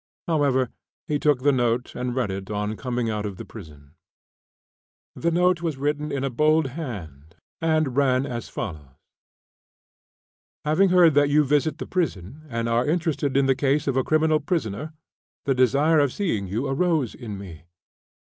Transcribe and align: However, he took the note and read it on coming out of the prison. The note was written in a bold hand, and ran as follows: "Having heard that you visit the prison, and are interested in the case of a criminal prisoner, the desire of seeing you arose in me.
However, 0.27 0.71
he 1.07 1.19
took 1.19 1.41
the 1.43 1.51
note 1.51 1.93
and 1.93 2.15
read 2.15 2.31
it 2.31 2.49
on 2.49 2.75
coming 2.75 3.11
out 3.11 3.23
of 3.23 3.37
the 3.37 3.45
prison. 3.45 3.93
The 5.15 5.29
note 5.29 5.61
was 5.61 5.77
written 5.77 6.11
in 6.11 6.23
a 6.23 6.31
bold 6.31 6.69
hand, 6.69 7.35
and 7.61 7.95
ran 7.95 8.25
as 8.25 8.49
follows: 8.49 8.95
"Having 10.65 10.89
heard 10.89 11.13
that 11.13 11.29
you 11.29 11.43
visit 11.43 11.77
the 11.77 11.85
prison, 11.85 12.47
and 12.49 12.67
are 12.67 12.89
interested 12.89 13.37
in 13.37 13.45
the 13.45 13.53
case 13.53 13.85
of 13.85 13.95
a 13.95 14.03
criminal 14.03 14.39
prisoner, 14.39 14.91
the 15.45 15.53
desire 15.53 15.99
of 15.99 16.11
seeing 16.11 16.47
you 16.47 16.65
arose 16.65 17.13
in 17.13 17.37
me. 17.37 17.65